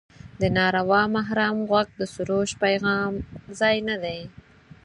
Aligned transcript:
د 0.41 0.43
ناروا 0.57 1.01
محرم 1.15 1.55
غوږ 1.69 1.87
د 1.99 2.01
سروش 2.13 2.49
پیغام 2.63 3.13
ځای 3.59 3.77
نه 3.89 3.95
دی. 4.03 4.19